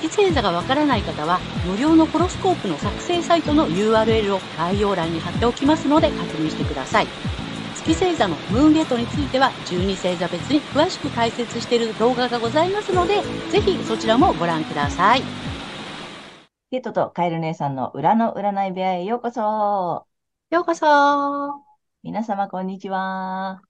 [0.00, 7.06] 月星座がわからない方は無料のホロスコープの作成サイトの URL を概要欄に貼っておきますので確認してください。
[7.74, 15.22] 月星座のムーンゲートについては12星座別に詳しく解説している動画がございますので、ぜひそちらもご覧ください。
[16.70, 20.06] ゲットとカエル姉さんの裏の占い部屋へようこそ。
[20.50, 21.64] ようこそ
[22.02, 23.62] 皆様こんにちは。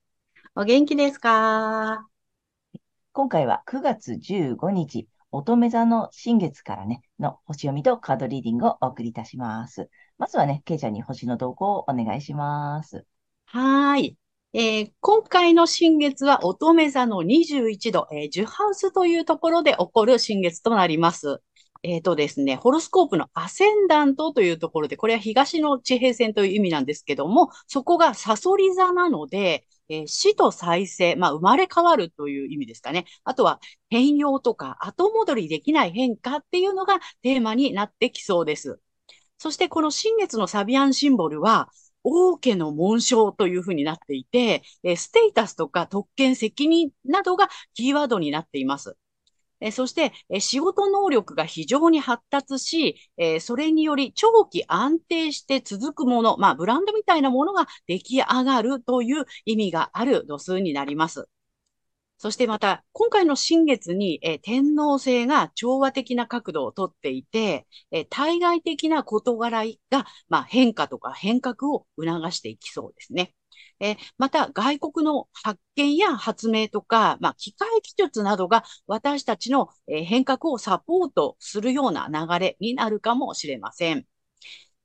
[0.55, 2.07] お元気ですか？
[3.13, 9.89] 今回は9月15日、乙女座の新月からね、の星読みとカードリーディングをお送りいたします。
[10.17, 13.05] まずはね、ケイちゃんに星の動向をお願いします。
[13.45, 14.17] はい。
[14.53, 21.39] えー今回の新月は乙女座の21度、えー、10ハウスというところで起こる新月となります。
[21.83, 33.05] えっとですね、ホロスコープのアセンダントというところで、これは東の地平線という意味なんですけども、そこがサソリ座なので、えー死と再生、まあ生まれ変わるという意味ですかね。
[33.23, 33.59] あとは
[33.89, 38.79] 変容とか後戻りできない変化っていうのがテーマになってきそうです。
[39.37, 41.69] そしてこの新月のサビアンシンボルは、
[42.03, 48.97] 王家の紋章というふうになっていて、えーステータスとか特権、責任などがキーワードになっています。
[49.61, 61.27] えそして、え仕事能力が非常に発達し、えそれにより長期安定して続くもの、まあ、ブランドみたいなものが出来上がるという意味がある度数になります。
[62.17, 73.33] そしてまた、今回の新月に、え天皇星が調和的な角度をとっていて、え対外的な事柄が、まあ、変化とか変革を促していきそうですね。
[73.79, 84.05] えまた、外国の発見や発明とか、まあ、機械技術などが私たちの、変革をサポートするような流れになるかもしれません。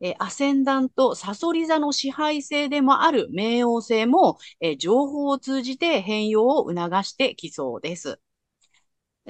[0.00, 8.20] えアセンダント、サソリ座の支配性でもある冥王星も、え情報を通じて変容を促してきそうです。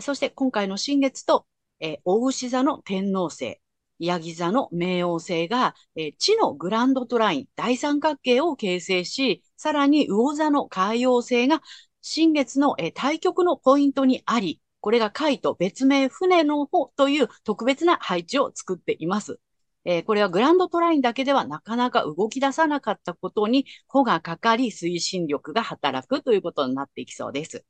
[0.00, 1.46] そして今回の新月と、
[1.80, 3.60] えー、大牛座の天王星、
[3.98, 11.62] ヤギ座の冥王星が、えー地のグランドトライン、大三角形を形成し、さらに魚座の海洋星が
[12.02, 19.40] 新月の、えー対極のポイントにあり、これが海と別名船の方という特別な配置を作っています。
[19.84, 27.64] えーこれはグランドトラインだけではなかなか動き出さなかったことに、帆がかかり推進力が働くということになっていきそうです。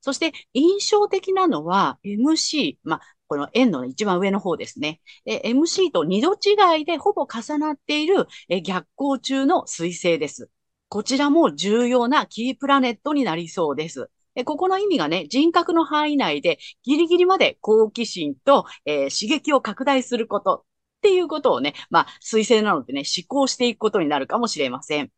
[0.00, 3.00] そして印象的なのは MC、まあ、
[3.30, 5.00] この円の一番上の方ですね。
[5.24, 8.26] え MC と二度違いでほぼ重なっている
[8.64, 10.50] 逆行中の彗星です。
[10.88, 14.10] こちらも重要なキープラネットになりそうです。
[14.34, 20.62] えここの意味がね、人格の範囲内でギリギリまで好奇心と、えー刺激を拡大することっ
[21.02, 25.10] ていうことをね、まあ、彗星なのでね、思考していくことになるかもしれません。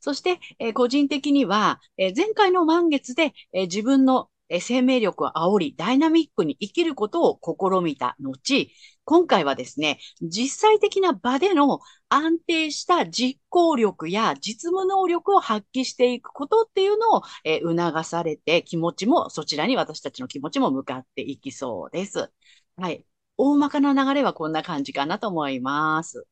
[0.00, 4.28] そして、えー個人的には、えー前回の満月で、え自分の、
[4.60, 8.70] 生命力を煽り、ダイナミックに生きることを試みた後、
[9.04, 22.30] 今回はですね、実際的な場での安定した実行力や実務能力を発揮していくことっていうのを、えー促されて、気持ちも、そちらに私たちの気持ちも向かっていきそうです。
[22.76, 23.06] はい。
[23.36, 26.26] 大まかな流れはこんな感じかなと思います。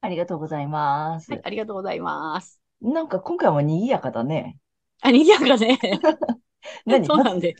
[0.00, 1.32] ありがとうございます。
[1.32, 2.60] はい、ありがとうございます。
[2.80, 4.58] なんか今回も賑やかだね。
[5.00, 5.78] あ、賑やかね。
[6.86, 7.06] 何？
[7.06, 7.56] そうなんで。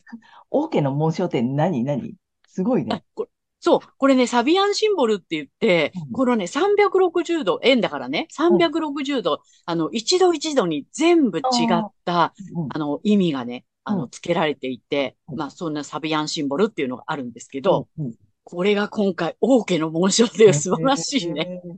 [0.50, 1.84] 王家の紋章って何？
[1.84, 2.14] 何？
[2.48, 3.04] すごいあね。
[3.14, 3.28] こ
[3.60, 6.12] そう、これね、サビアンシンボルって言って、うん。
[6.12, 11.42] このね、360度、円だからね、360度、あの、一度一度に全部違
[11.72, 12.68] った、うん。
[12.68, 14.10] あの、意味がね、あの、うん。
[14.10, 15.38] 付けられていて、うん。
[15.38, 18.14] まあ、そんなサビアンシンボルっていうのがあるんですけど、うんうん。
[18.44, 21.62] これが今回、王家の紋章で素晴らしいね。
[21.64, 21.76] へー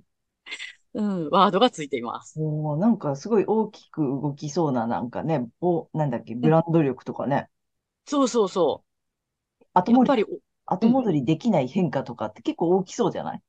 [0.96, 2.40] うん、ワードがついています。
[2.40, 7.48] おーなんかすごい大きく動きそうな、なんかね、お、なんだっけ、ブランド力とかね、
[8.06, 8.82] そうそうそ
[9.60, 9.64] う。
[9.74, 13.42] 後戻り、やっぱり、お後戻りできない変化とかって結構大きそうじゃない？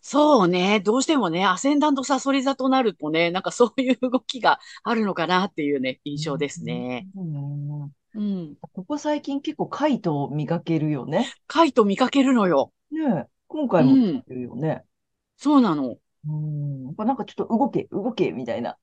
[0.00, 0.80] そうね。
[0.80, 7.08] どうしてもね、アセンダントサソリ座となるとね、なんかそういう動きがあるのかなっていうね、印象ですね。
[7.16, 7.82] うん。
[8.14, 8.54] うん。
[8.60, 11.32] ここ最近結構カイトを見かけるよね。
[11.46, 12.72] カイト見かけるのよ。
[12.90, 14.84] ねえ、今回も見かけるよね。
[15.36, 15.96] そうなの。
[16.26, 16.63] うん。
[17.04, 18.76] なんかちょっと動け、動け、みたいな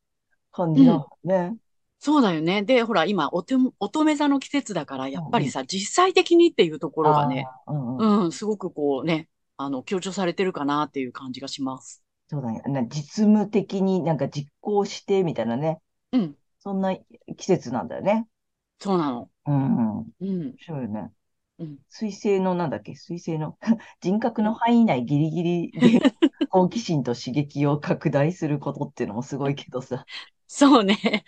[0.52, 1.56] 感じなのね。
[2.00, 2.64] そうだよね。
[2.64, 8.24] で、ほら、今、おて乙女座の季節だから、やっぱりさ、実際的にっていうところがね、うんうん。
[8.24, 12.04] うん、すごくこうね、あの、強調されてるかなっていう感じがします。
[12.28, 12.62] そうだね。
[12.66, 15.80] な実務的になんか実行してみたいなね。
[16.12, 16.36] うん。
[16.60, 16.96] そんな
[17.38, 18.28] 季節なんだよね。
[18.80, 19.30] そうなの。
[19.46, 19.76] うん。
[19.76, 20.56] 面うん。
[20.58, 21.12] 白いよね。
[21.62, 21.78] うん。
[21.90, 22.96] 水星のなんだっけ？
[22.96, 23.58] 水星の
[24.02, 26.00] 人格の範囲内ギリギリで
[26.50, 30.06] 好奇心と刺激を拡大することっていうのもすごいけどさ。
[30.54, 31.24] そうね。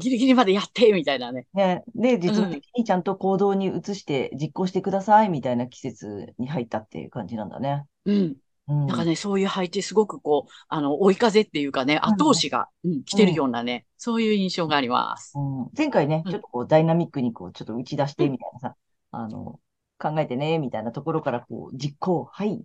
[0.00, 1.46] ギリギリまでやって、みたいなね。
[1.52, 1.84] ね。
[1.94, 7.84] で、実務的にちゃんと行動に移して実行してくださいみたいな季節に入ったっていう感じなんだね。
[8.06, 8.36] うん。
[8.68, 8.86] うん。
[8.86, 15.34] なんかね、そういう配置、すごくこう、あの、追い風っていうかね、後押しが、うん、来てるようなね、そういう印象があります。
[15.36, 18.76] うん、前回ね、うんちょっとこうダイナミックにこうちょっと打ち出してみたいなさ、
[19.10, 19.60] あの、
[20.02, 22.60] 考えてね、みたいなところからこう実行、はい、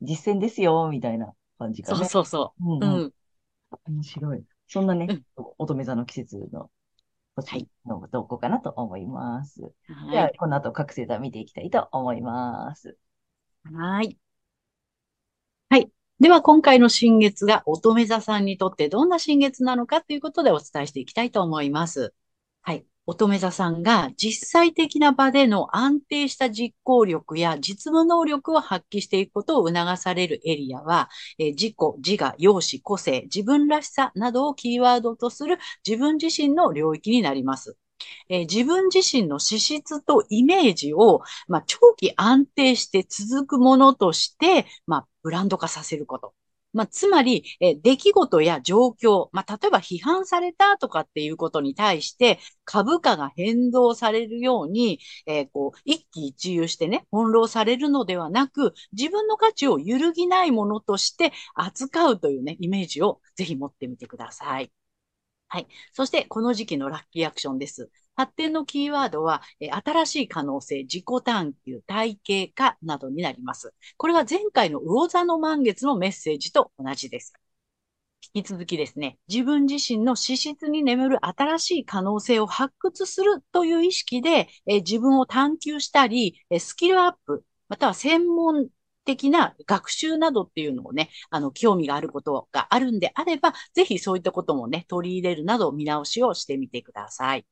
[0.00, 2.08] 実践ですよ、みたいな感じがそうね。
[2.08, 2.78] そうそうう。
[2.78, 3.12] んうんうん。
[3.86, 4.44] 面白い。
[4.66, 5.22] そんなねうん、
[5.58, 6.70] 乙女座の季節の
[7.36, 9.60] 星の動向かなと思います。
[10.10, 12.96] では、はいこの後各星座見ていきたいと思います。
[13.64, 14.18] はい。
[15.70, 15.90] はい。
[16.20, 22.14] では、今回の新月が乙女座さんにとってどんな新月なのかということでお伝えしていきたいと思います。
[23.10, 31.08] 乙女座さんが実際的な場での安定した実行力や実務能力を発揮していくことを促されるエリアは、
[31.38, 31.74] えー自己、
[32.06, 37.78] 自我、容姿、個性、自分らしさなどをキーワードとする自分自身の領域になります。
[38.28, 46.34] え自分自身の資質とイメージを、まあ、長期安定して続くものとして、まあ、ブランド化させること。
[46.78, 64.70] まあ、つまり、え出来事や状況、まあ、例えば批判されたとかっていうことに対して、株価が変動されるように、えーこう、一喜一憂してね、翻弄されるのではなく、自分の価値を揺るぎないものとして扱うというね、イメージをぜひ持ってみてください。
[65.48, 65.68] はい。
[65.92, 67.90] そして、この時期のラッキーアクションです。
[68.16, 73.72] 発展のキーワードは、え新しい可能性、自己探求、体系化などになります。
[73.96, 77.32] これは前回の魚座の満月のメッセージと同じです。
[78.34, 88.68] 引き続きですね、自分自身の資質に眠る新しい可能性を発掘するという意識で、え自分を探求したり、えスキルアップ、または専門
[89.16, 97.46] 的な学習などっていうのをね、あの、興味があることがあるんであれば、ぜひそういったこともね、取り入れるなど見直しをしてみてください。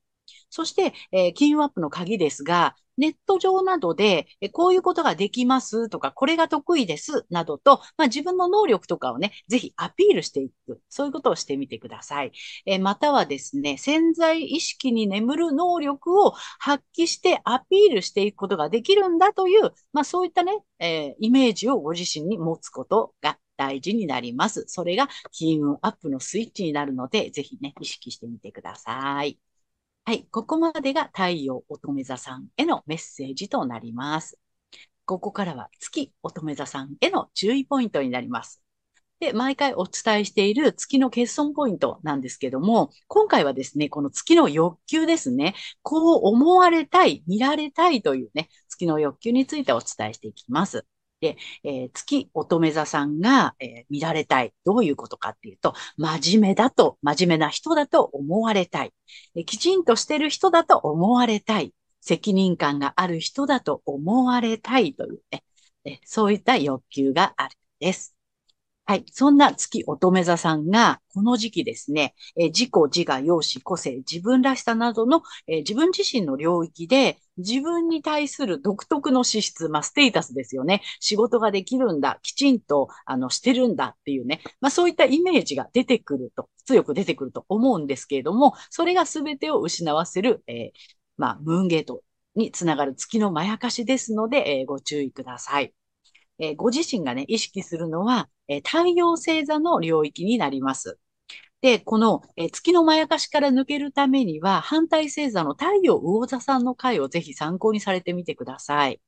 [0.50, 10.81] そして、えー金融アップの鍵ですが、ネット上などで、えこういうことができますとか、これが得意ですなどと、まあ、自分の能力とかをね、ぜひアピールしていく。
[10.88, 12.32] そういうことをしてみてください。
[12.64, 24.64] えまたはですね、潜在意識に眠る能力を発揮してアピールしていくことができるんだという、まあ、そういったね、えーイメージをご自身に持つことが大事になります。
[24.69, 29.38] それが金運アップのスイッチになるので、ぜひね、意識してみてください。
[30.08, 30.29] はい。
[30.31, 34.38] ここまでが太陽乙女座さんへのメッセージとなります。
[35.05, 38.62] ここからは月乙女座さんへの注意ポイントになります。
[39.19, 50.87] で、毎回お伝えしている月の欠損ポイントなんですけども、今回はですね、この月の欲求ですね、こう思われたい、見られたいというね、月の欲求についてお伝えしていきます。
[51.20, 54.52] で、えー月乙女座さんが、えー見られたい。
[54.64, 58.92] どういうことかっていうと、真面目だと、真面目な人だと思われたい。
[59.46, 61.74] きちんとしてる人だと思われたい。
[62.00, 65.22] 責任感がある人だと思われたいという
[65.84, 68.15] ね、そういった欲求があるんです。
[68.88, 69.05] はい。
[69.11, 80.83] そんな月乙女座さんが、この時期ですね、えー自己、自我、容姿、個性、自分らしさなどの、えー自分自身の領域で、自分に対する独特の資質、まあ、ステータスですよね。
[81.00, 84.40] 仕事ができるんだ、きちんと、あの、してるんだっていうね。
[84.61, 90.71] まあ、そういったイメージが出てくると、強く出てくると思うんですけれども、それが全てを失わせる、えー
[91.16, 92.02] まあ、ムーンゲート
[92.37, 95.75] につながる月のまやかしですので、えご注意ください。
[96.38, 100.99] えーご自身がね、意識するのは、えー太陽星座の領域になります。
[101.62, 109.00] で、この、えー月のまやかしから抜けるためには、反対星座の太陽魚座さんの回をぜひ参考にされてみてください。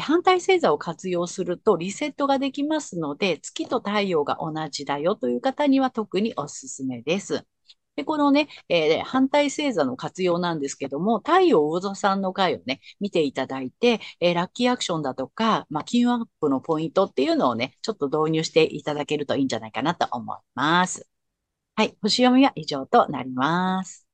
[0.00, 7.46] 反対星座を活用するとリセットができますので、月と太陽が同じだよという方には特におすすめです。
[7.96, 21.06] で、このね、えー反対星座の活用なんですけども、太陽魚座さんの回をね、見ていただいて、えーラッキーアクションだとか、まあ、金運アップのポイントっていうのをね、ちょっと導入していただけるといいんじゃないかなと思います。
[21.76, 21.96] はい。
[22.02, 24.06] 星読みは以上となります。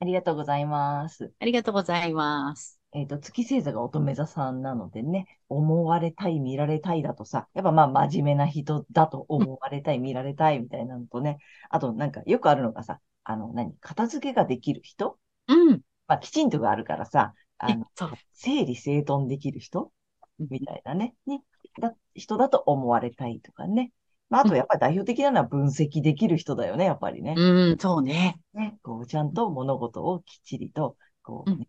[0.00, 1.32] ありがとうございます。
[1.40, 2.80] ありがとうございます。
[2.94, 11.38] えっと、月星座が乙女座さんなのでね、思われたい、見られたいだとさ、やっぱまあ真面目な人だと思われたい、見られたいみたいなのとね、
[11.70, 15.18] あとなんかよくあるのがさ、あの、何、片付けができる人？
[15.48, 15.80] うん。
[16.08, 18.10] まあきちんとがあるからさ、あの、そう。
[18.32, 19.92] 整理整頓できる人？
[20.40, 20.48] うん。
[20.50, 21.40] みたいなね、に
[21.80, 23.92] だ人だと思われたいとかね。
[24.28, 27.34] まあ、あとやっぱり代表的なのは分析できる人だよね、やっぱりね。
[27.36, 28.40] うん、そうね。
[28.54, 31.68] ね、こう、ちゃんと物事をきっちりと、こう、ね、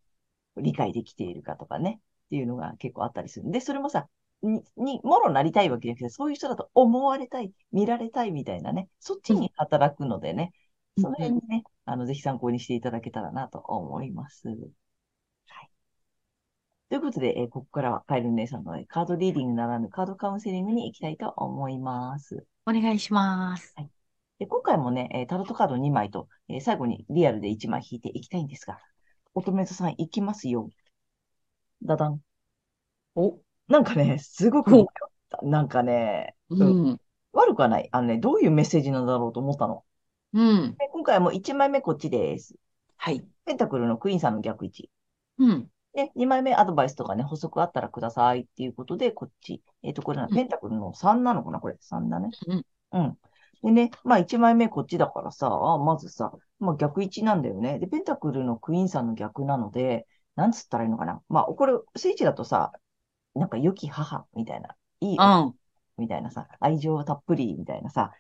[0.55, 3.47] 理解できているかとかね、っていうのが結構あったりする。
[3.47, 4.07] んで、それもさ、
[4.43, 10.53] に、に、もろなりたいわけじゃなくて、そういう人だと思われたい、見られたいみたいなね、そっちに働くのでね、
[10.97, 14.47] その辺にね、あの、ぜひ参考にしていただけたらなと思います。
[14.47, 15.69] はい。
[16.89, 22.45] ということで、えーここからはカエル姉さんのえーカードリーディングならぬカードカウンセリングに行きたいと思います。
[22.65, 23.75] お願いします。
[24.39, 28.79] で今回もね、えータロットカード2枚と、えー最後にリアルで1枚引いていきたいんですが、
[29.33, 30.69] 乙女座さんいきますよ。
[31.83, 32.21] ダダン。
[33.15, 34.85] お、なんかね、すごく迷っ
[35.29, 35.39] た。
[35.43, 36.97] なんかね、うん、
[37.33, 37.89] 悪くはない。
[37.91, 39.85] あのね、どういうメッセージなんだろうと思ったの。
[40.33, 40.75] うん。
[40.75, 42.55] で今回はもう1枚目こっちです。
[42.97, 43.25] はい。
[43.45, 44.89] ペンタクルのクイーンさんの逆位置。
[45.39, 49.61] うん、で、2枚目アドバイスとかね、補足あったらくださいっていうことで、こっち。
[49.83, 52.29] えっと、これな、うんペンタクルの3なのかなこれ、3だね。
[52.47, 52.65] うん。
[52.91, 53.17] うん。
[53.63, 57.79] でね、まあ1枚目こっちだからさ、あまずさ、まあ逆位置なんだよね。
[57.79, 61.21] で、ペンタクルのクイーンさんの逆なので、なんつったらいいのかな。
[61.29, 62.71] まあ、これ、聖地だとさ、
[63.35, 65.53] なんか良き母みたいな、いいうん、
[65.97, 68.11] みたいなさ、愛情たっぷりみたいなさ、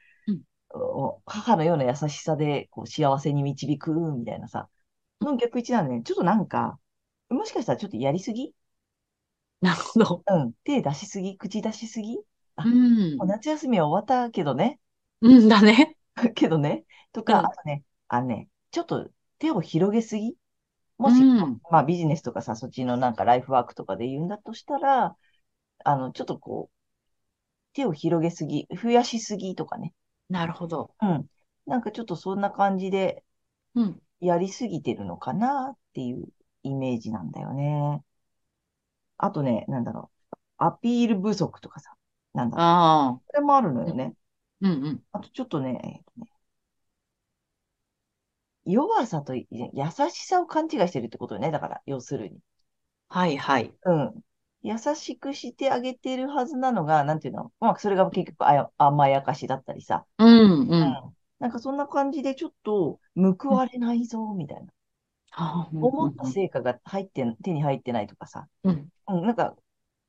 [1.25, 4.69] 母のような優しさでこう幸せに導くみたいなさ、
[5.21, 6.79] の逆位置なんで、ね、ちょっとなんか、
[7.29, 8.53] もしかしたらちょっとやりすぎ？
[9.61, 10.23] なるほど。
[10.27, 10.53] うん。
[10.63, 11.37] 手出しすぎ？
[11.37, 12.17] 口出しすぎ？
[12.57, 14.79] うん夏休みは終わったけどね。
[15.21, 15.95] うんだね。
[16.35, 16.85] けどね。
[17.11, 20.35] とか、うんあとね、あのね、ちょっと手を広げすぎ？
[20.97, 25.15] もし、うんまあビジネスとかさ、そっちのなんかライフワークとかで言うんだとしたら、
[25.85, 26.73] あの、ちょっとこう、
[27.73, 29.93] 手を広げすぎ、増やしすぎとかね。
[30.33, 30.95] なるほど。
[31.01, 31.29] うん。
[31.65, 33.23] なんかちょっとそんな感じで
[33.75, 36.27] うん、やりすぎてるのかなっていう
[36.63, 38.03] イメージなんだよね。
[39.17, 40.35] あとね、なんだろう。
[40.57, 41.95] アピール不足とかさ、
[42.33, 42.65] なんだろう。
[42.65, 44.15] ああ、これもあるのよね。
[44.61, 45.03] うん、うん。
[45.11, 46.31] あとちょっとね、えっとね
[48.65, 49.69] 弱さとい優
[50.09, 51.51] しさを勘違いしてるってことよね。
[51.51, 52.39] だから、要するに。
[53.07, 53.73] はい、はい。
[53.85, 54.23] うん。
[54.63, 57.51] 優しくしてあげてるはずなのが、なんていうの？
[57.59, 60.05] まあ、それが結局あや甘やかしだったりさ。
[60.17, 60.67] うん、う。
[60.69, 64.63] うんなんかそんな感じでちょっと報われないぞ、みたい
[65.35, 65.69] な。
[65.73, 68.47] 思った成果が入ってん、手に入ってないとかさ。
[68.63, 69.53] うん、うん、なんか、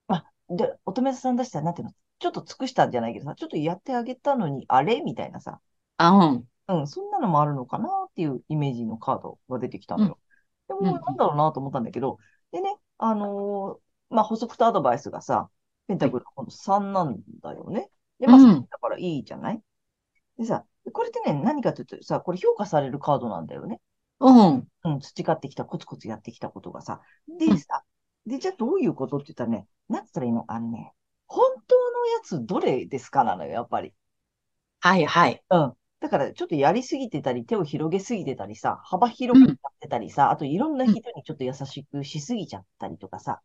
[0.06, 1.94] あ、で、乙女座さん出したら、なんていうの？
[2.20, 5.00] ちょっと尽くしたんじゃないけどさ、ちょっとやってあげたのに、あれ？
[5.00, 5.61] みたいなさ。
[5.96, 10.18] あうん、うん、そんなのもあるのかなっていうイメージのカードが出てきたのよ。
[10.68, 12.18] でうんも、なんだろうなと思ったんだけど、
[12.52, 15.49] でね、あのーまあ、補足とアドバイスがさ、
[15.88, 17.90] ペンタクルの3なんだよね。
[18.18, 19.61] で、まあ、うんだからいいじゃない？
[20.38, 23.80] でさ、これってね、何かというとさ、これ評価されるカードなんだよね。
[24.20, 27.00] うん、うん、培ってきた、コツコツやってきたことがさ。
[27.38, 27.82] でうんさ、
[28.26, 30.44] で、じゃあどういうことって言ったらね、なんつったらいいの？
[30.49, 30.92] あのね、
[31.26, 33.92] 本当のやつどれですかなのよ、やっぱり。
[34.80, 35.42] はい、はい。
[35.50, 35.73] うん。
[36.00, 43.40] だから、ちょっとやりすぎてたり、手を広げすぎてたりさ、幅広くやってたりさ、あといろんな人にちょっと優しくしすぎちゃったりとかさ。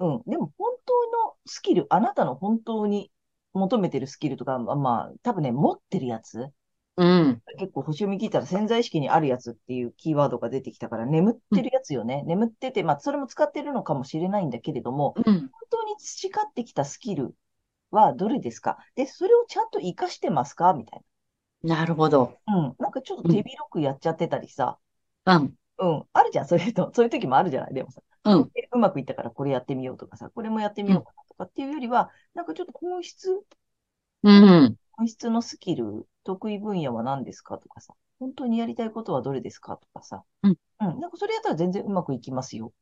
[0.00, 0.22] うん。
[0.26, 0.92] でも、本当
[1.26, 3.10] のスキル、あなたの本当に
[3.52, 6.50] 求めてるスキルとか、まあ、まあ、多分ね、持ってるやつ、
[6.96, 12.24] うん、結構星読み聞いたら潜在意識にあるやつっていうキーワードが出てきたから、眠ってるやつよね。
[12.26, 17.36] 眠ってて、まあ、それも使ってるのかもしれないんだけれども、うん、本当に培ってきたスキル
[17.90, 18.78] はどれですか？
[18.96, 20.74] で、それをちゃんと活かしてますか？
[20.74, 21.00] みたい
[21.62, 22.34] なるほど。
[22.46, 22.56] な。
[22.56, 22.74] うん。
[22.78, 24.78] なんかちょっと手広くやっちゃってたりさ、
[25.24, 26.04] うん、うん。
[26.12, 26.92] あるじゃん、そういうの。
[26.92, 27.74] そういう時もあるじゃない？
[27.74, 33.30] でもさ、うん、えうまくいったからこれやってみようとかさ、これもやってみようかなとかっていうよりは、なんかちょっと本質、
[34.22, 40.56] うん、本質のスキル、得意分野は何ですかとかさ、本当にやりたいことはどれですかとかさ、うん。
[40.80, 41.00] うん。
[41.00, 42.72] なんかそれやったら全然うまくいきますよ。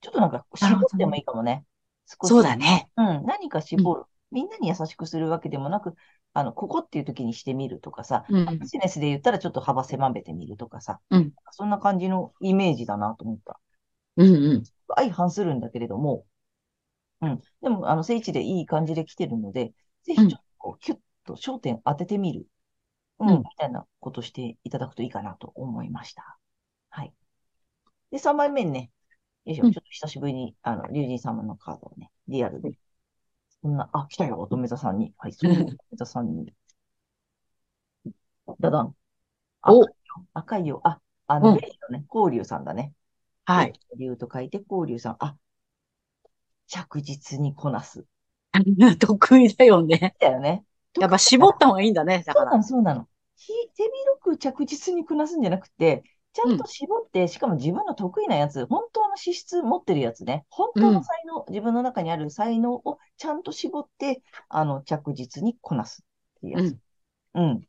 [0.00, 1.64] ちょっとなんか絞ってもいいかもね。
[2.06, 2.88] 少しそうだね。
[2.96, 4.04] うん、何か絞る。
[4.30, 5.94] みんなに優しくするわけでもなく、
[6.32, 13.58] あの、ここっていう時にしてみるとかさ、うんビ、ジネスで言ったらちょっと幅狭めてみるとかさ、うんそんな感じのイメージだなと思った。
[14.16, 14.62] うん、うん。
[14.96, 16.26] 相反するんだけれども、
[17.20, 17.40] うん。
[17.62, 22.46] でも、あの、聖地でいい感じで来てるので、ぜひちょっとこう、キュッと焦点当ててみる。
[23.18, 26.38] うん、うんみたいなことしていただくといいかなと思いました。
[26.90, 27.14] はい。
[28.10, 28.90] で、3枚目にね、
[29.46, 32.78] よいしょ、うんちょっと久しぶりに、あの、竜神様のカードをね、リアルで。
[33.62, 35.14] そんな、あ、来たよ、乙女座さんに。
[35.16, 36.52] はい、そう、乙女座さんに。
[38.60, 38.94] ダダン。
[39.62, 40.80] お赤いよ、赤いよ。
[40.84, 42.92] あ、あの、うんベリーのね、光竜さんだね。
[43.46, 43.72] はい。
[43.98, 45.16] 竜と書いて、光竜さん。
[45.20, 45.36] あ、
[46.66, 48.04] 着実にこなす。
[48.98, 50.14] 得意だよね。
[50.18, 50.64] だよね。
[50.98, 52.22] やっぱ絞った方がいいんだね。
[52.26, 52.46] だから。
[52.46, 53.08] そうなの、そうなの。
[53.36, 66.02] ひ手広く着実にこなすんじゃなくて、ちゃんと絞って、しかも自分の得意なやつ、本当の資質持ってるやつね、本当の才能、自分の中にある才能をちゃんと絞って、あの、着実にこなす
[66.38, 66.76] っていうやつ。
[67.34, 67.60] うん。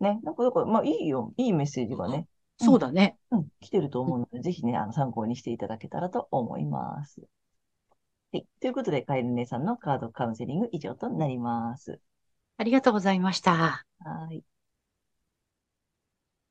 [0.00, 0.20] ね。
[0.22, 1.32] なんか、だから、まあいいよ。
[1.36, 2.26] いいメッセージがね。
[2.58, 3.18] そうだね。
[3.30, 7.20] うん、来てると思うので、ぜひね、あの、参考にしていただけたらと思います。
[8.32, 8.46] はい。
[8.60, 12.00] ということで、カエル姉さんのカードカウンセリング以上となります。
[12.56, 13.84] ありがとうございました。
[13.98, 14.44] はい。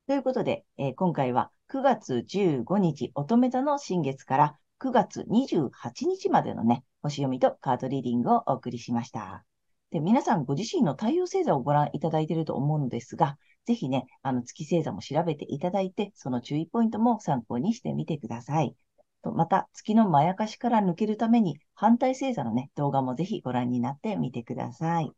[0.08, 5.72] ということで、えー、今回は9月15日乙女座の新月から9月28
[6.08, 9.46] 日までのね、星読みとカードリーディングをお送りしました。
[9.94, 18.76] で、皆さんご自身の太陽星座をご覧いただいていると思うのですが、ぜひね、あの月星座も調べていただいて、その注意ポイントも参考にしてみてください。
[19.22, 25.12] また、月のまやかしから抜けるために、反対星座のね、動画もぜひご覧になってみてください。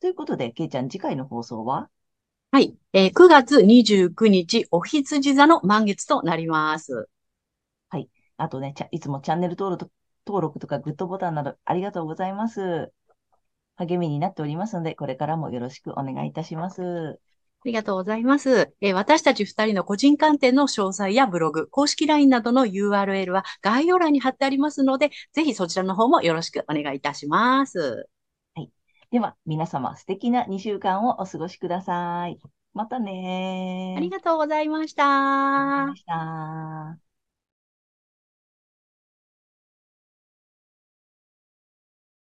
[0.00, 1.90] ということで、けいちゃん、次回の放送は？
[2.50, 2.74] はい。
[2.94, 7.10] えー、9月29日、お羊座の満月となります。
[7.90, 8.08] はい。
[8.38, 9.92] あとね、いつもチャンネル登録
[10.26, 12.92] 登録とかグッドボタンなどありがとうございます。
[13.86, 17.18] 励みになっておりますので、これからもよろしくお願いいたします。
[17.64, 18.74] ありがとうございます。
[18.80, 28.08] えー、私たち二人の個人鑑定の詳細やブログ、公式 LINE などの URL は概要欄に貼ってありますので、ぜひそちらの方もよろしくお願いいたします。
[28.56, 28.70] はい。
[29.10, 32.38] では、皆様素敵な2週間をお過ごしください。
[32.74, 35.04] またねありがとうございました。
[35.04, 37.11] ありがとうございました。